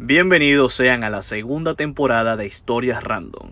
[0.00, 3.50] Bienvenidos sean a la segunda temporada de Historias Random,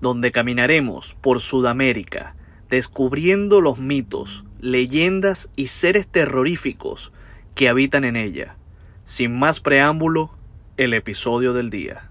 [0.00, 2.34] donde caminaremos por Sudamérica
[2.68, 7.12] descubriendo los mitos, leyendas y seres terroríficos
[7.54, 8.56] que habitan en ella.
[9.04, 10.32] Sin más preámbulo,
[10.76, 12.10] el episodio del día.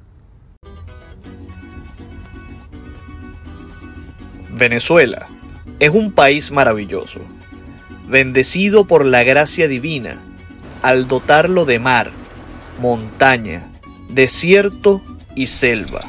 [4.53, 5.27] Venezuela
[5.81, 7.19] es un país maravilloso,
[8.07, 10.21] bendecido por la gracia divina
[10.81, 12.11] al dotarlo de mar,
[12.79, 13.69] montaña,
[14.09, 15.01] desierto
[15.35, 16.01] y selva.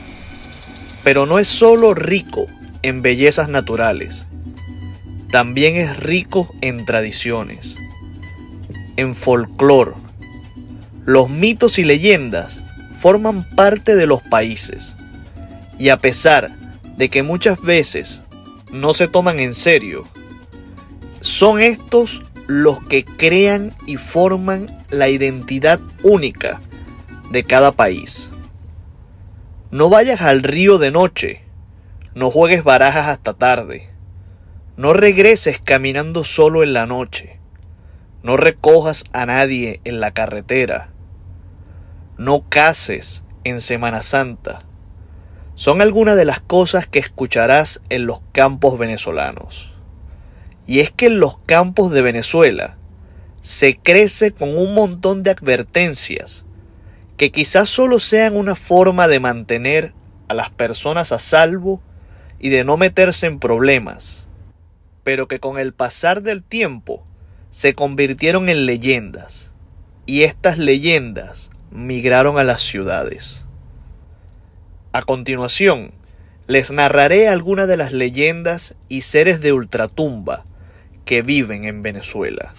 [1.05, 2.47] Pero no es solo rico
[2.83, 4.27] en bellezas naturales,
[5.31, 7.77] también es rico en tradiciones,
[8.97, 9.93] en folclore.
[11.05, 12.63] Los mitos y leyendas
[13.01, 14.97] forman parte de los países
[15.79, 16.51] y a pesar
[16.97, 18.23] de que muchas veces
[18.73, 20.09] no se toman en serio,
[21.21, 26.61] son estos los que crean y forman la identidad única
[27.31, 28.31] de cada país.
[29.71, 31.43] No vayas al río de noche,
[32.15, 33.91] no juegues barajas hasta tarde,
[34.77, 37.39] no regreses caminando solo en la noche,
[38.23, 40.91] no recojas a nadie en la carretera,
[42.17, 44.61] no cases en Semana Santa.
[45.57, 49.73] Son algunas de las cosas que escucharás en los campos venezolanos.
[50.67, 52.77] Y es que en los campos de Venezuela
[53.41, 56.46] se crece con un montón de advertencias
[57.17, 59.95] que quizás solo sean una forma de mantener
[60.29, 61.81] a las personas a salvo
[62.39, 64.29] y de no meterse en problemas,
[65.03, 67.05] pero que con el pasar del tiempo
[67.51, 69.53] se convirtieron en leyendas,
[70.05, 73.47] y estas leyendas migraron a las ciudades.
[74.93, 75.93] A continuación,
[76.47, 80.45] les narraré algunas de las leyendas y seres de ultratumba
[81.05, 82.55] que viven en Venezuela.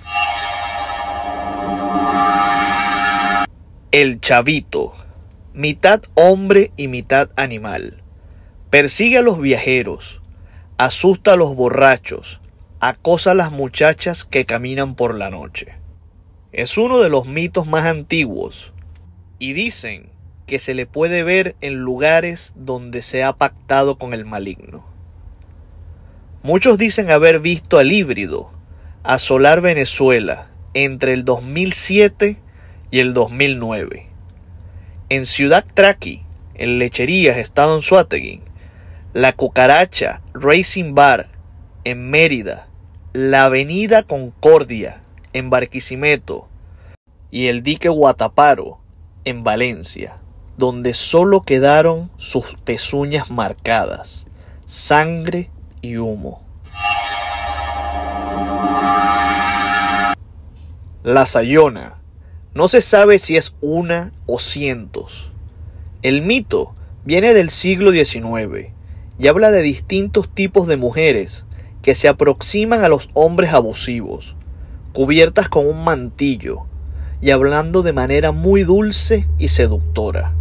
[3.93, 4.95] El chavito,
[5.53, 8.03] mitad hombre y mitad animal,
[8.69, 10.21] persigue a los viajeros,
[10.77, 12.41] asusta a los borrachos,
[12.81, 15.75] acosa a las muchachas que caminan por la noche.
[16.51, 18.73] Es uno de los mitos más antiguos
[19.39, 20.09] y dicen
[20.47, 24.83] que se le puede ver en lugares donde se ha pactado con el maligno.
[26.43, 28.51] Muchos dicen haber visto al híbrido
[29.03, 32.41] asolar Venezuela entre el 2007
[32.91, 34.07] y el 2009.
[35.09, 36.23] En Ciudad Traqui,
[36.55, 38.41] en Lecherías, estado en Suategui,
[39.13, 41.29] la Cucaracha Racing Bar
[41.83, 42.67] en Mérida,
[43.13, 45.01] la Avenida Concordia
[45.33, 46.47] en Barquisimeto
[47.31, 48.79] y el dique Guataparo
[49.25, 50.17] en Valencia,
[50.57, 54.27] donde solo quedaron sus pezuñas marcadas,
[54.65, 55.49] sangre
[55.81, 56.41] y humo.
[61.03, 62.01] La Sayona.
[62.57, 65.31] No se sabe si es una o cientos.
[66.01, 66.73] El mito
[67.05, 68.69] viene del siglo XIX
[69.19, 71.45] y habla de distintos tipos de mujeres
[71.83, 74.35] que se aproximan a los hombres abusivos,
[74.91, 76.61] cubiertas con un mantillo
[77.21, 80.33] y hablando de manera muy dulce y seductora,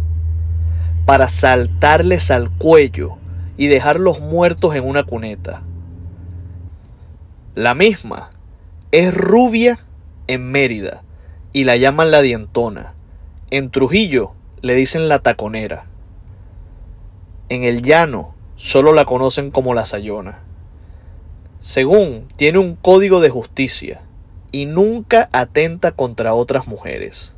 [1.05, 3.17] para saltarles al cuello
[3.57, 5.61] y dejarlos muertos en una cuneta.
[7.53, 8.31] La misma
[8.91, 9.77] es rubia
[10.25, 11.03] en Mérida
[11.53, 12.93] y la llaman la dientona.
[13.49, 15.85] En Trujillo le dicen la taconera.
[17.49, 20.39] En el llano solo la conocen como la sayona.
[21.59, 24.01] Según tiene un código de justicia
[24.51, 27.33] y nunca atenta contra otras mujeres.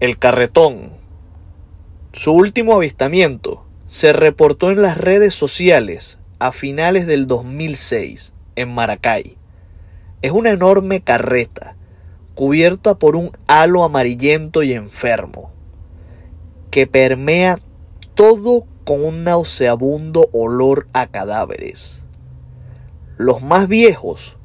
[0.00, 0.92] El carretón.
[2.12, 9.37] Su último avistamiento se reportó en las redes sociales a finales del 2006 en Maracay.
[10.20, 11.76] Es una enorme carreta
[12.34, 15.52] cubierta por un halo amarillento y enfermo
[16.72, 17.58] que permea
[18.14, 22.02] todo con un nauseabundo olor a cadáveres.
[23.16, 24.36] Los más viejos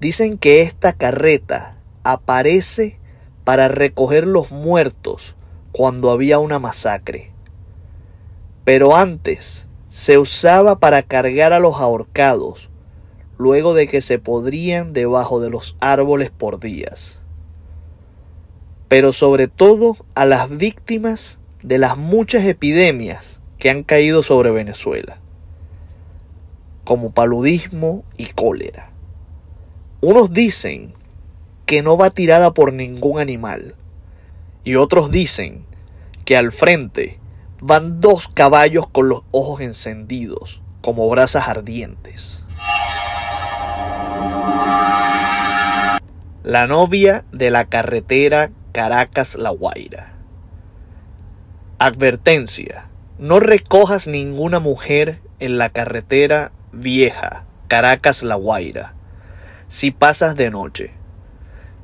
[0.00, 2.98] dicen que esta carreta aparece
[3.44, 5.36] para recoger los muertos
[5.70, 7.32] cuando había una masacre.
[8.64, 12.69] Pero antes se usaba para cargar a los ahorcados
[13.40, 17.22] luego de que se podrían debajo de los árboles por días.
[18.86, 25.20] Pero sobre todo a las víctimas de las muchas epidemias que han caído sobre Venezuela,
[26.84, 28.90] como paludismo y cólera.
[30.02, 30.92] Unos dicen
[31.64, 33.74] que no va tirada por ningún animal,
[34.64, 35.64] y otros dicen
[36.26, 37.18] que al frente
[37.62, 42.39] van dos caballos con los ojos encendidos, como brasas ardientes.
[46.42, 50.14] La novia de la carretera Caracas-La Guaira.
[51.78, 52.86] Advertencia.
[53.18, 58.94] No recojas ninguna mujer en la carretera vieja Caracas-La Guaira
[59.68, 60.92] si pasas de noche.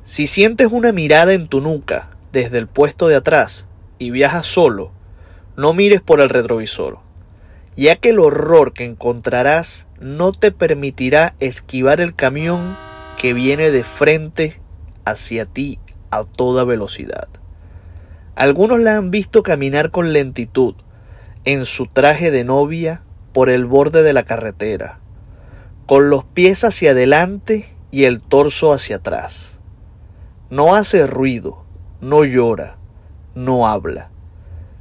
[0.03, 3.67] Si sientes una mirada en tu nuca desde el puesto de atrás
[3.99, 4.91] y viajas solo,
[5.55, 6.97] no mires por el retrovisor,
[7.75, 12.75] ya que el horror que encontrarás no te permitirá esquivar el camión
[13.17, 14.61] que viene de frente
[15.05, 15.79] hacia ti
[16.11, 17.27] a toda velocidad.
[18.35, 20.75] Algunos la han visto caminar con lentitud
[21.43, 23.03] en su traje de novia
[23.33, 24.99] por el borde de la carretera,
[25.85, 29.59] con los pies hacia adelante y el torso hacia atrás.
[30.49, 31.65] No hace ruido,
[31.99, 32.77] no llora,
[33.33, 34.11] no habla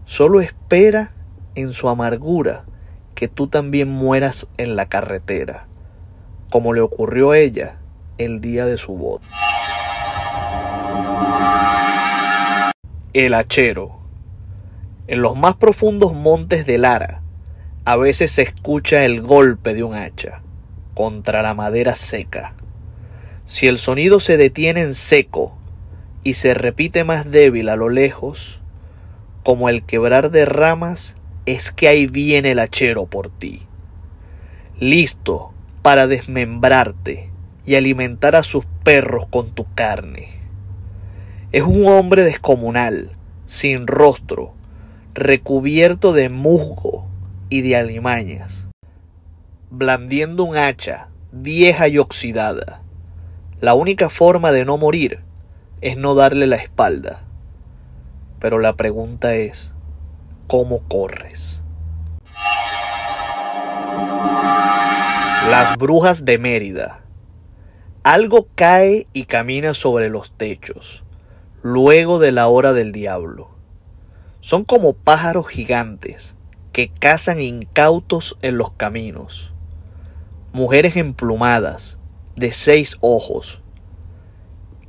[0.06, 1.12] solo espera
[1.56, 2.64] en su amargura
[3.14, 5.66] que tú también mueras en la carretera,
[6.50, 7.78] como le ocurrió a ella
[8.18, 9.24] el día de su boda.
[13.12, 14.00] El hachero.
[15.06, 17.22] En los más profundos montes de Lara,
[17.84, 20.42] a veces se escucha el golpe de un hacha
[20.94, 22.54] contra la madera seca.
[23.46, 25.56] Si el sonido se detiene en seco
[26.24, 28.60] y se repite más débil a lo lejos,
[29.44, 33.62] como el quebrar de ramas, es que ahí viene el hachero por ti,
[34.80, 35.52] listo
[35.82, 37.30] para desmembrarte
[37.66, 40.40] y alimentar a sus perros con tu carne.
[41.52, 43.10] Es un hombre descomunal,
[43.46, 44.54] sin rostro,
[45.14, 47.06] recubierto de musgo
[47.48, 48.68] y de alimañas,
[49.70, 52.82] blandiendo un hacha vieja y oxidada.
[53.60, 55.20] La única forma de no morir
[55.80, 57.22] es no darle la espalda.
[58.38, 59.72] Pero la pregunta es,
[60.46, 61.62] ¿cómo corres?
[65.50, 67.05] Las brujas de Mérida.
[68.06, 71.02] Algo cae y camina sobre los techos,
[71.64, 73.48] luego de la hora del diablo.
[74.38, 76.36] Son como pájaros gigantes
[76.72, 79.52] que cazan incautos en los caminos.
[80.52, 81.98] Mujeres emplumadas,
[82.36, 83.60] de seis ojos,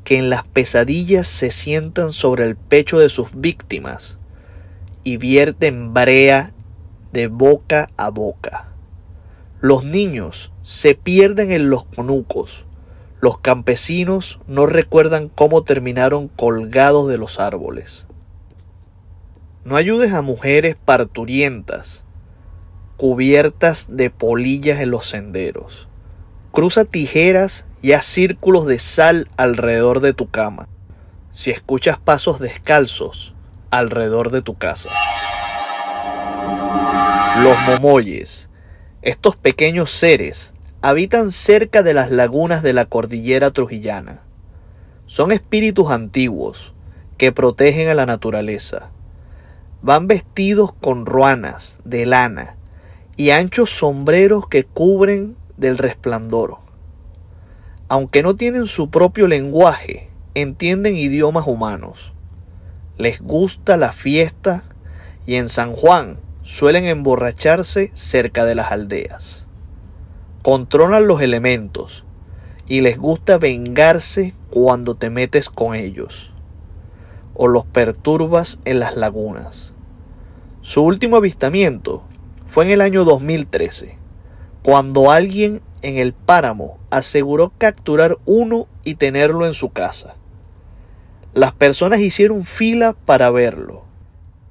[0.03, 4.19] que en las pesadillas se sientan sobre el pecho de sus víctimas
[5.03, 6.53] y vierten brea
[7.13, 8.73] de boca a boca.
[9.59, 12.66] Los niños se pierden en los conucos.
[13.19, 18.05] Los campesinos no recuerdan cómo terminaron colgados de los árboles.
[19.65, 22.05] No ayudes a mujeres parturientas,
[22.95, 25.87] cubiertas de polillas en los senderos.
[26.51, 30.67] Cruza tijeras y haz círculos de sal alrededor de tu cama.
[31.31, 33.35] Si escuchas pasos descalzos
[33.71, 34.89] alrededor de tu casa.
[37.41, 38.49] Los momoyes.
[39.01, 40.53] Estos pequeños seres
[40.87, 44.21] habitan cerca de las lagunas de la cordillera trujillana.
[45.05, 46.73] Son espíritus antiguos
[47.17, 48.89] que protegen a la naturaleza.
[49.81, 52.55] Van vestidos con ruanas de lana
[53.17, 56.59] y anchos sombreros que cubren del resplandor.
[57.89, 62.13] Aunque no tienen su propio lenguaje, entienden idiomas humanos.
[62.97, 64.63] Les gusta la fiesta
[65.25, 69.46] y en San Juan suelen emborracharse cerca de las aldeas.
[70.47, 72.05] Controlan los elementos
[72.69, 76.31] y les gusta vengarse cuando te metes con ellos
[77.33, 79.73] o los perturbas en las lagunas.
[80.61, 82.03] Su último avistamiento
[82.47, 83.97] fue en el año 2013,
[84.63, 90.15] cuando alguien en el páramo aseguró capturar uno y tenerlo en su casa.
[91.33, 93.83] Las personas hicieron fila para verlo,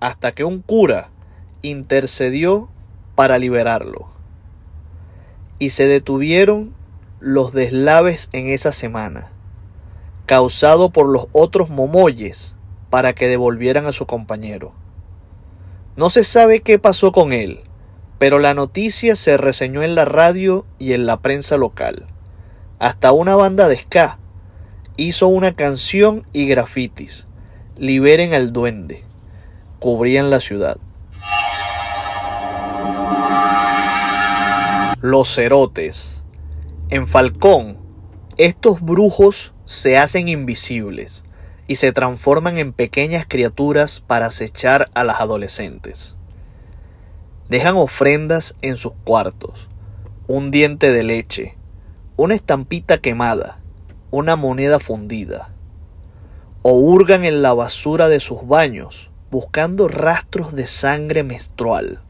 [0.00, 1.08] hasta que un cura
[1.62, 2.68] intercedió
[3.14, 4.15] para liberarlo.
[5.58, 6.74] Y se detuvieron
[7.20, 9.30] los deslaves en esa semana,
[10.26, 12.56] causado por los otros momoyes
[12.90, 14.72] para que devolvieran a su compañero.
[15.96, 17.60] No se sabe qué pasó con él,
[18.18, 22.06] pero la noticia se reseñó en la radio y en la prensa local.
[22.78, 24.18] Hasta una banda de ska
[24.96, 27.26] hizo una canción y grafitis.
[27.76, 29.04] Liberen al duende.
[29.78, 30.78] Cubrían la ciudad.
[35.08, 36.24] Los cerotes.
[36.90, 37.78] En Falcón,
[38.38, 41.22] estos brujos se hacen invisibles
[41.68, 46.16] y se transforman en pequeñas criaturas para acechar a las adolescentes.
[47.48, 49.68] Dejan ofrendas en sus cuartos,
[50.26, 51.54] un diente de leche,
[52.16, 53.60] una estampita quemada,
[54.10, 55.54] una moneda fundida,
[56.62, 62.00] o hurgan en la basura de sus baños buscando rastros de sangre menstrual,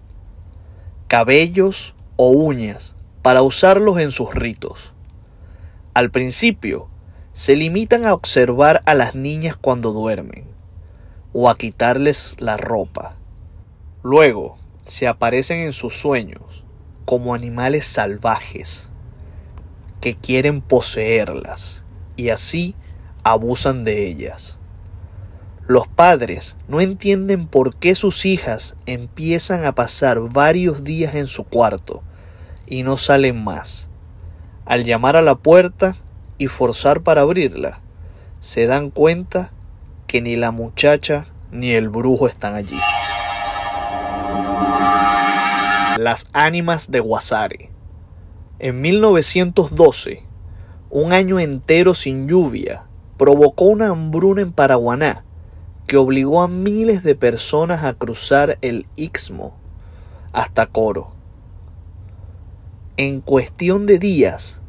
[1.08, 4.92] cabellos o uñas para usarlos en sus ritos.
[5.94, 6.88] Al principio,
[7.32, 10.44] se limitan a observar a las niñas cuando duermen
[11.32, 13.16] o a quitarles la ropa.
[14.02, 14.56] Luego,
[14.86, 16.64] se aparecen en sus sueños
[17.04, 18.88] como animales salvajes
[20.00, 21.84] que quieren poseerlas
[22.16, 22.74] y así
[23.24, 24.58] abusan de ellas.
[25.68, 31.42] Los padres no entienden por qué sus hijas empiezan a pasar varios días en su
[31.42, 32.04] cuarto
[32.66, 33.88] y no salen más.
[34.64, 35.96] Al llamar a la puerta
[36.38, 37.80] y forzar para abrirla,
[38.38, 39.50] se dan cuenta
[40.06, 42.78] que ni la muchacha ni el brujo están allí.
[45.98, 47.70] Las ánimas de Guasare.
[48.60, 50.22] En 1912,
[50.90, 52.84] un año entero sin lluvia
[53.16, 55.25] provocó una hambruna en Paraguaná
[55.86, 59.56] que obligó a miles de personas a cruzar el Istmo
[60.32, 61.14] hasta Coro.
[62.96, 64.60] En cuestión de días,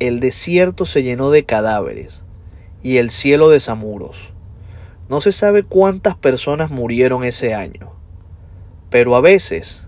[0.00, 2.24] el desierto se llenó de cadáveres
[2.82, 4.32] y el cielo de zamuros.
[5.08, 7.92] No se sabe cuántas personas murieron ese año,
[8.90, 9.86] pero a veces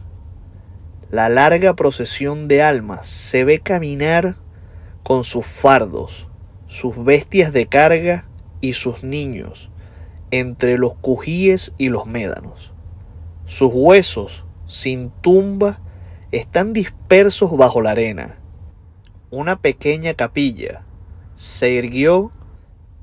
[1.11, 4.37] la larga procesión de almas se ve caminar
[5.03, 6.29] con sus fardos,
[6.69, 8.29] sus bestias de carga
[8.61, 9.71] y sus niños
[10.31, 12.73] entre los cujíes y los médanos.
[13.47, 15.81] Sus huesos, sin tumba,
[16.33, 18.37] están dispersos bajo la arena.
[19.31, 20.83] Una pequeña capilla
[21.35, 22.33] se irguió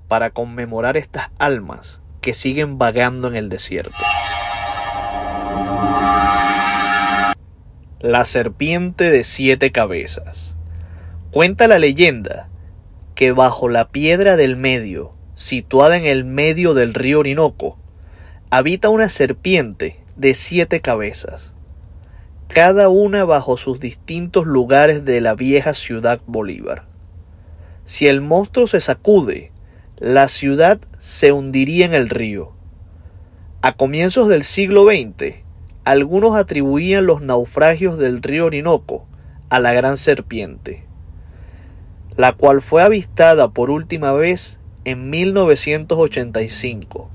[0.08, 3.96] para conmemorar estas almas que siguen vagando en el desierto.
[8.00, 10.56] La serpiente de siete cabezas.
[11.32, 12.50] Cuenta la leyenda
[13.16, 17.78] que bajo la piedra del medio situada en el medio del río Orinoco,
[18.50, 21.54] habita una serpiente de siete cabezas,
[22.48, 26.86] cada una bajo sus distintos lugares de la vieja ciudad Bolívar.
[27.84, 29.52] Si el monstruo se sacude,
[29.98, 32.54] la ciudad se hundiría en el río.
[33.62, 35.36] A comienzos del siglo XX,
[35.84, 39.06] algunos atribuían los naufragios del río Orinoco
[39.50, 40.86] a la gran serpiente,
[42.16, 47.10] la cual fue avistada por última vez en 1985,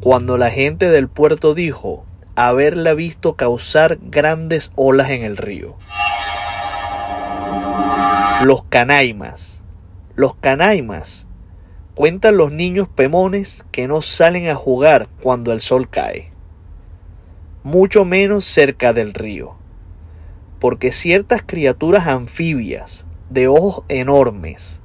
[0.00, 2.04] cuando la gente del puerto dijo
[2.34, 5.76] haberla visto causar grandes olas en el río.
[8.44, 9.62] Los canaimas.
[10.14, 11.26] Los canaimas
[11.94, 16.30] cuentan los niños pemones que no salen a jugar cuando el sol cae,
[17.62, 19.54] mucho menos cerca del río,
[20.60, 24.80] porque ciertas criaturas anfibias de ojos enormes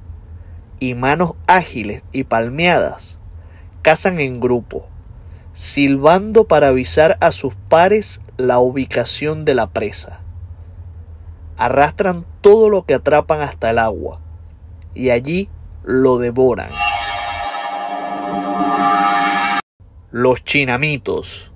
[0.82, 3.16] y manos ágiles y palmeadas
[3.82, 4.88] cazan en grupo,
[5.52, 10.18] silbando para avisar a sus pares la ubicación de la presa.
[11.56, 14.18] Arrastran todo lo que atrapan hasta el agua
[14.92, 15.48] y allí
[15.84, 16.70] lo devoran.
[20.10, 21.52] Los chinamitos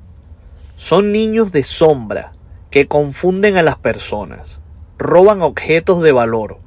[0.77, 2.31] son niños de sombra
[2.71, 4.61] que confunden a las personas,
[4.99, 6.61] roban objetos de valor,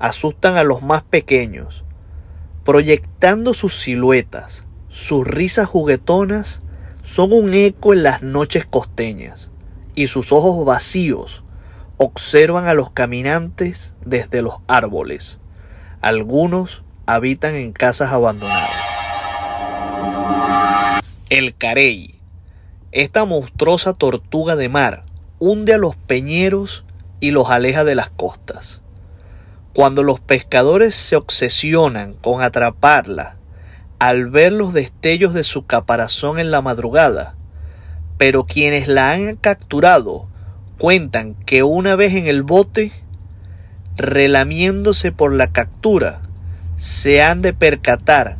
[0.00, 1.84] asustan a los más pequeños
[2.64, 6.62] proyectando sus siluetas, sus risas juguetonas
[7.02, 9.50] son un eco en las noches costeñas,
[9.94, 11.44] y sus ojos vacíos
[11.96, 15.40] observan a los caminantes desde los árboles.
[16.00, 18.70] Algunos habitan en casas abandonadas.
[21.30, 22.20] El carey.
[22.92, 25.04] Esta monstruosa tortuga de mar
[25.38, 26.84] hunde a los peñeros
[27.20, 28.81] y los aleja de las costas.
[29.74, 33.36] Cuando los pescadores se obsesionan con atraparla
[33.98, 37.36] al ver los destellos de su caparazón en la madrugada,
[38.18, 40.26] pero quienes la han capturado
[40.76, 42.92] cuentan que una vez en el bote,
[43.96, 46.20] relamiéndose por la captura,
[46.76, 48.36] se han de percatar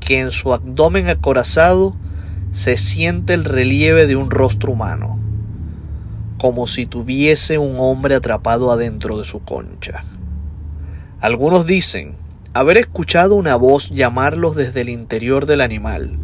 [0.00, 1.94] que en su abdomen acorazado
[2.52, 5.18] se siente el relieve de un rostro humano,
[6.38, 10.04] como si tuviese un hombre atrapado adentro de su concha.
[11.26, 12.14] Algunos dicen
[12.54, 16.16] haber escuchado una voz llamarlos desde el interior del animal.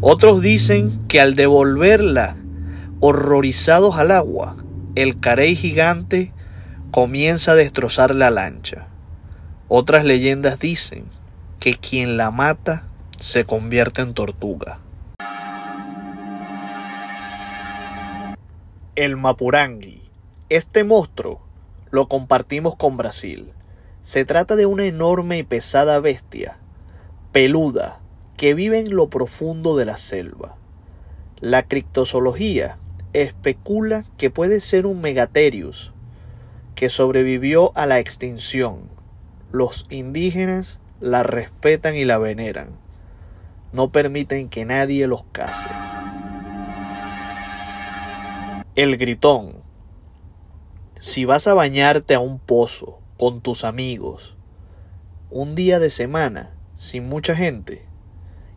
[0.00, 2.38] Otros dicen que al devolverla,
[3.00, 4.56] horrorizados al agua,
[4.94, 6.32] el carey gigante
[6.92, 8.86] comienza a destrozar la lancha.
[9.68, 11.04] Otras leyendas dicen
[11.60, 12.84] que quien la mata
[13.18, 14.78] se convierte en tortuga.
[18.94, 20.00] El Mapurangui.
[20.48, 21.42] Este monstruo
[21.90, 23.52] lo compartimos con Brasil.
[24.02, 26.58] Se trata de una enorme y pesada bestia,
[27.30, 28.00] peluda,
[28.36, 30.56] que vive en lo profundo de la selva.
[31.38, 32.78] La criptozoología
[33.12, 35.92] especula que puede ser un Megatherius
[36.74, 38.88] que sobrevivió a la extinción.
[39.52, 42.70] Los indígenas la respetan y la veneran.
[43.72, 45.68] No permiten que nadie los case.
[48.74, 49.62] El gritón.
[50.98, 54.34] Si vas a bañarte a un pozo con tus amigos,
[55.30, 57.86] un día de semana, sin mucha gente,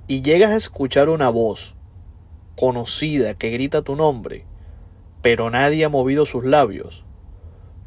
[0.07, 1.75] y llegas a escuchar una voz
[2.55, 4.47] conocida que grita tu nombre,
[5.21, 7.05] pero nadie ha movido sus labios,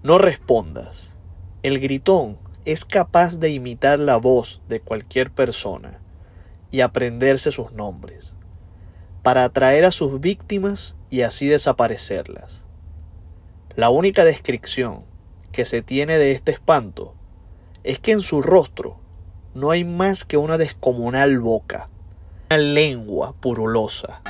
[0.04, 1.16] no respondas.
[1.64, 5.98] El gritón es capaz de imitar la voz de cualquier persona
[6.70, 8.34] y aprenderse sus nombres,
[9.24, 12.64] para atraer a sus víctimas y así desaparecerlas.
[13.74, 15.08] La única descripción
[15.52, 17.14] que se tiene de este espanto
[17.84, 18.98] es que en su rostro
[19.54, 21.88] no hay más que una descomunal boca,
[22.50, 24.22] una lengua purulosa.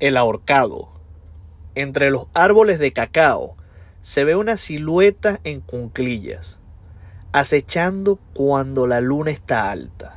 [0.00, 0.90] El ahorcado.
[1.74, 3.56] Entre los árboles de cacao
[4.00, 6.58] se ve una silueta en cunclillas,
[7.32, 10.16] acechando cuando la luna está alta.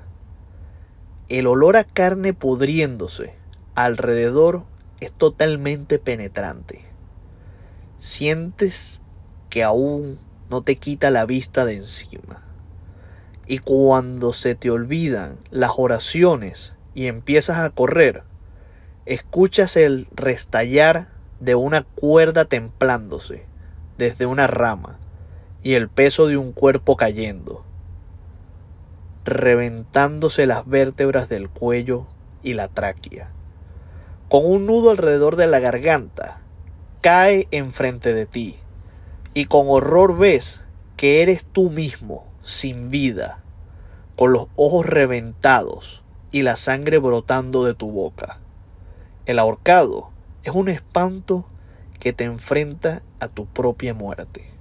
[1.29, 3.35] El olor a carne pudriéndose
[3.75, 4.63] alrededor
[4.99, 6.90] es totalmente penetrante.
[8.03, 8.99] Sientes
[9.51, 10.17] que aún
[10.49, 12.41] no te quita la vista de encima.
[13.45, 18.23] Y cuando se te olvidan las oraciones y empiezas a correr,
[19.05, 23.45] escuchas el restallar de una cuerda templándose
[23.99, 24.97] desde una rama
[25.61, 27.63] y el peso de un cuerpo cayendo,
[29.25, 32.07] reventándose las vértebras del cuello
[32.41, 33.29] y la tráquea.
[34.27, 36.41] Con un nudo alrededor de la garganta,
[37.01, 38.57] cae enfrente de ti
[39.33, 40.63] y con horror ves
[40.97, 43.41] que eres tú mismo, sin vida,
[44.15, 48.39] con los ojos reventados y la sangre brotando de tu boca.
[49.25, 50.11] El ahorcado
[50.43, 51.47] es un espanto
[51.99, 54.51] que te enfrenta a tu propia muerte.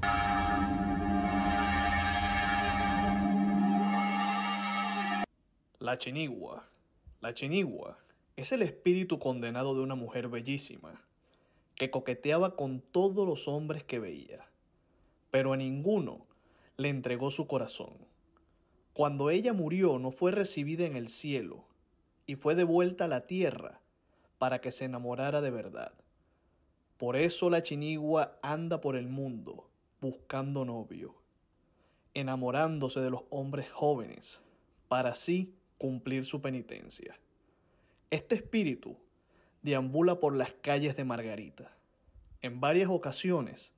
[5.79, 6.64] La chinigua.
[7.20, 7.98] La chinigua
[8.37, 11.03] es el espíritu condenado de una mujer bellísima
[11.81, 14.47] que coqueteaba con todos los hombres que veía,
[15.31, 16.27] pero a ninguno
[16.77, 17.95] le entregó su corazón.
[18.93, 21.64] Cuando ella murió no fue recibida en el cielo
[22.27, 23.81] y fue devuelta a la tierra
[24.37, 25.95] para que se enamorara de verdad.
[26.99, 29.71] Por eso la chinigua anda por el mundo
[30.03, 31.14] buscando novio,
[32.12, 34.43] enamorándose de los hombres jóvenes,
[34.88, 37.19] para así cumplir su penitencia.
[38.11, 38.99] Este espíritu
[39.62, 41.70] deambula por las calles de Margarita.
[42.42, 43.73] En varias ocasiones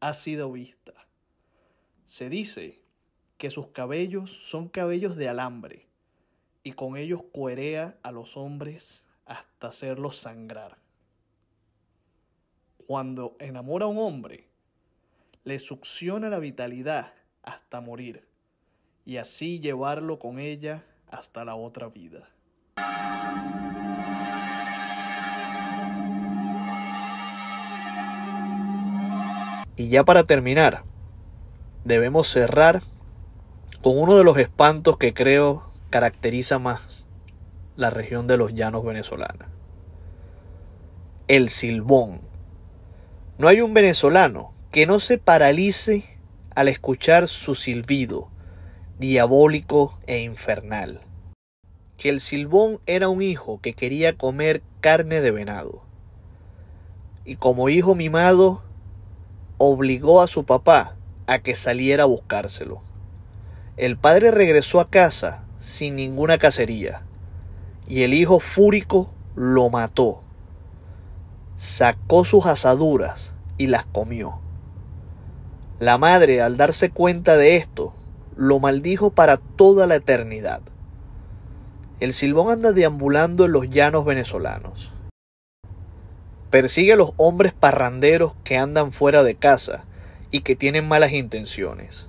[0.00, 0.92] ha sido vista.
[2.06, 2.80] Se dice
[3.38, 5.86] que sus cabellos son cabellos de alambre
[6.62, 10.78] y con ellos cuerea a los hombres hasta hacerlos sangrar.
[12.86, 14.48] Cuando enamora a un hombre,
[15.44, 18.26] le succiona la vitalidad hasta morir
[19.04, 22.28] y así llevarlo con ella hasta la otra vida.
[29.76, 30.84] Y ya para terminar,
[31.84, 32.82] debemos cerrar
[33.82, 37.06] con uno de los espantos que creo caracteriza más
[37.76, 39.48] la región de los llanos venezolanos.
[41.28, 42.20] El silbón.
[43.38, 46.04] No hay un venezolano que no se paralice
[46.54, 48.30] al escuchar su silbido
[48.98, 51.00] diabólico e infernal.
[51.98, 55.82] Que el silbón era un hijo que quería comer carne de venado.
[57.24, 58.62] Y como hijo mimado,
[59.58, 62.82] obligó a su papá a que saliera a buscárselo.
[63.76, 67.02] El padre regresó a casa sin ninguna cacería,
[67.88, 70.20] y el hijo fúrico lo mató.
[71.56, 74.40] Sacó sus asaduras y las comió.
[75.78, 77.94] La madre, al darse cuenta de esto,
[78.34, 80.60] lo maldijo para toda la eternidad.
[82.00, 84.90] El silbón anda deambulando en los llanos venezolanos.
[86.56, 89.84] Persigue a los hombres parranderos que andan fuera de casa
[90.30, 92.08] y que tienen malas intenciones.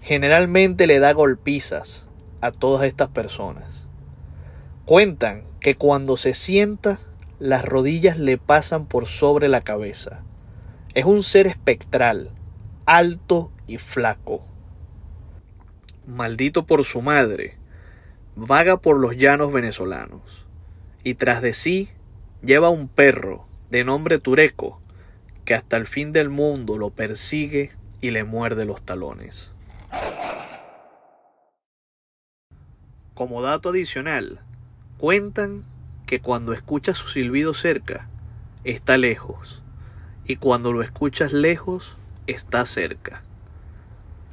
[0.00, 2.06] Generalmente le da golpizas
[2.40, 3.86] a todas estas personas.
[4.86, 6.98] Cuentan que cuando se sienta,
[7.38, 10.22] las rodillas le pasan por sobre la cabeza.
[10.94, 12.30] Es un ser espectral,
[12.86, 14.46] alto y flaco.
[16.06, 17.58] maldito por su madre,
[18.34, 20.46] vaga por los llanos venezolanos,
[21.02, 21.90] y tras de sí
[22.40, 24.80] lleva un perro de nombre Tureco,
[25.44, 29.52] que hasta el fin del mundo lo persigue y le muerde los talones.
[33.14, 34.38] Como dato adicional,
[34.96, 35.64] cuentan
[36.06, 38.08] que cuando escuchas su silbido cerca,
[38.62, 39.64] está lejos,
[40.24, 41.96] y cuando lo escuchas lejos,
[42.28, 43.24] está cerca.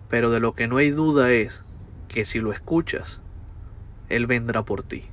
[0.07, 1.63] Pero de lo que no hay duda es
[2.09, 3.21] que si lo escuchas,
[4.07, 5.10] Él vendrá por ti.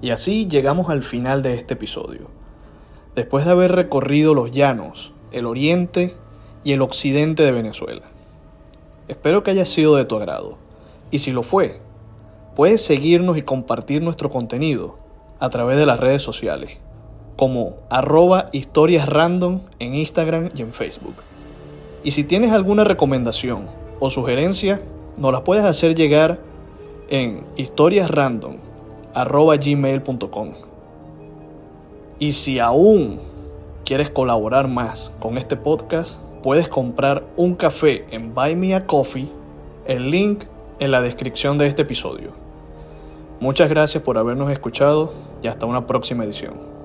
[0.00, 2.28] Y así llegamos al final de este episodio.
[3.16, 6.14] Después de haber recorrido los llanos, el oriente
[6.62, 8.02] y el occidente de Venezuela.
[9.08, 10.56] Espero que haya sido de tu agrado.
[11.10, 11.80] Y si lo fue,
[12.54, 14.98] puedes seguirnos y compartir nuestro contenido
[15.40, 16.78] a través de las redes sociales,
[17.36, 21.14] como arroba historias random en Instagram y en Facebook.
[22.04, 23.66] Y si tienes alguna recomendación
[23.98, 24.80] o sugerencia,
[25.16, 26.38] nos las puedes hacer llegar
[27.08, 27.44] en
[29.18, 30.52] historiasrandom.gmail.com.
[32.18, 33.20] Y si aún
[33.84, 39.30] quieres colaborar más con este podcast, puedes comprar un café en Buy Me a Coffee,
[39.86, 40.44] el link
[40.78, 42.32] en la descripción de este episodio.
[43.40, 46.77] Muchas gracias por habernos escuchado y hasta una próxima edición.